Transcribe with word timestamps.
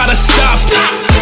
gotta 0.00 0.16
stop. 0.16 0.56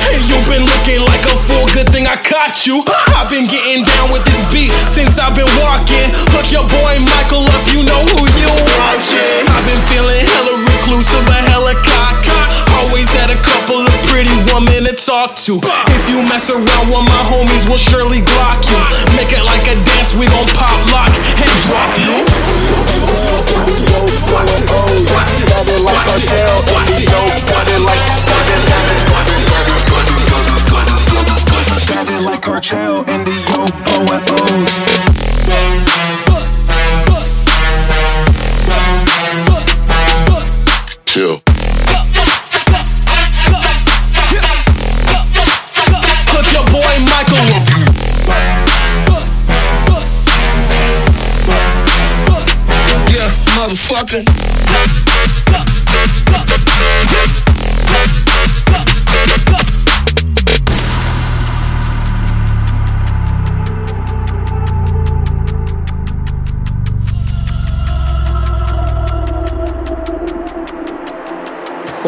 Hey, 0.06 0.22
you 0.26 0.38
been 0.46 0.62
looking 0.64 1.02
like 1.04 1.26
a 1.26 1.34
fool, 1.46 1.66
good 1.74 1.90
thing 1.90 2.06
I 2.06 2.14
caught 2.16 2.66
you. 2.66 2.82
I've 3.18 3.28
been 3.28 3.46
getting 3.46 3.84
down 3.84 4.10
with 4.10 4.24
this 4.24 4.40
beat 4.54 4.72
since 4.88 5.18
I've 5.18 5.34
been 5.34 5.50
walking. 5.62 6.08
Hook 6.34 6.50
your 6.50 6.64
boy 6.64 6.98
Michael 7.02 7.44
up, 7.44 7.66
you 7.74 7.84
know 7.84 8.02
who 8.14 8.24
you 8.38 8.50
watching. 8.78 9.46
I've 9.50 9.66
been 9.66 9.82
feeling 9.90 10.24
hella 10.24 10.62
reclusive, 10.62 11.26
but 11.26 11.42
hella 11.50 11.74
cocky. 11.82 12.30
Always 12.82 13.10
had 13.12 13.30
a 13.34 13.40
couple 13.42 13.82
of 13.82 13.92
pretty 14.08 14.34
women 14.54 14.86
to 14.86 14.94
talk 14.94 15.34
to. 15.50 15.58
If 15.94 16.08
you 16.08 16.22
mess 16.26 16.50
around 16.50 16.86
with 16.90 17.06
my 17.06 17.22
homies, 17.26 17.66
we'll 17.68 17.82
surely 17.82 18.22
glock 18.22 18.62
you. 18.66 18.78
Make 19.18 19.32
it 19.34 19.42
like 19.42 19.66
a 19.66 19.74
dance, 19.82 20.14
we 20.14 20.26
gon' 20.26 20.48
pop 20.54 20.78
lock 20.94 21.12
and 21.12 21.50
drop 21.66 21.90
you. 21.98 22.14
Sounded 32.60 32.90
like 32.90 33.06
cartel 33.06 33.14
in 33.14 33.24
the 33.24 33.30
yo 33.30 33.64
OFOs. 34.04 34.72
Chill. 41.06 41.42
Hook 46.30 46.46
your 46.52 46.66
boy 46.72 46.94
Michael 47.06 47.38
up. 47.54 47.64
Yeah, 53.08 53.30
motherfucker. 53.56 55.07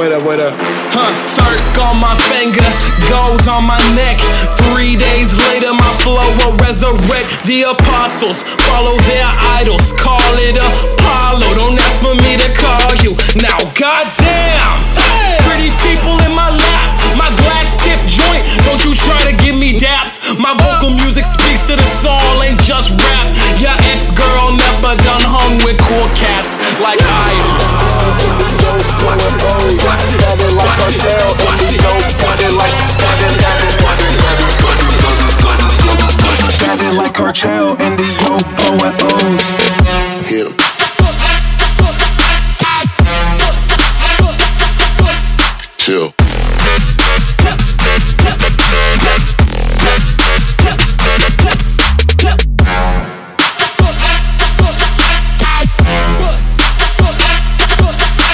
Wait 0.00 0.16
up, 0.16 0.24
wait 0.24 0.40
up. 0.40 0.56
Huh, 0.96 1.12
Turk 1.28 1.60
on 1.84 2.00
my 2.00 2.16
finger, 2.32 2.64
gold 3.04 3.44
on 3.52 3.68
my 3.68 3.76
neck. 3.92 4.16
Three 4.56 4.96
days 4.96 5.36
later, 5.36 5.76
my 5.76 5.92
flow 6.00 6.24
will 6.40 6.56
resurrect 6.56 7.44
the 7.44 7.68
apostles. 7.68 8.40
Follow 8.64 8.96
their 9.04 9.28
idols, 9.60 9.92
call 10.00 10.24
it 10.40 10.56
Apollo. 10.56 11.52
Don't 11.52 11.76
ask 11.76 12.00
for 12.00 12.16
me 12.16 12.40
to 12.40 12.48
call 12.56 12.96
you. 13.04 13.12
Now, 13.44 13.60
goddamn, 13.76 14.80
pretty 15.44 15.68
people 15.84 16.16
in 16.24 16.32
my 16.32 16.48
lap, 16.48 16.88
my 17.20 17.28
glass 17.44 17.76
tip 17.84 18.00
joint. 18.08 18.40
Don't 18.64 18.80
you 18.88 18.96
try 18.96 19.20
to 19.28 19.36
give 19.36 19.52
me 19.52 19.76
daps. 19.76 20.16
My 20.40 20.56
vocal 20.64 20.96
music 20.96 21.28
speaks 21.28 21.60
to 21.68 21.76
the 21.76 21.88
soul, 22.00 22.40
ain't 22.40 22.56
just 22.64 22.88
rap. 22.96 23.28
Your 23.60 23.76
ex 23.92 24.16
girl 24.16 24.56
never 24.56 24.96
done 25.04 25.28
hung 25.28 25.60
with 25.60 25.76
cool 25.84 26.08
cats 26.16 26.39
cartel 37.80 37.86
in 37.86 37.96
the 37.96 38.04
yo 38.20 38.36
Hit. 40.26 40.48
Chill. 45.78 46.14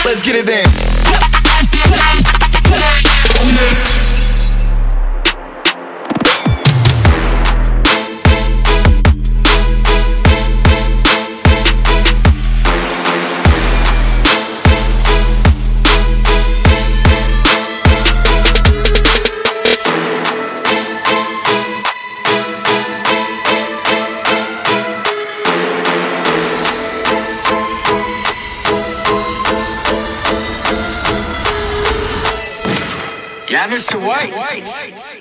Let's 0.05 0.23
get 0.23 0.37
it 0.37 0.47
then. 0.47 0.96
Yeah, 33.49 33.69
Mr. 33.69 34.01
White. 34.05 35.16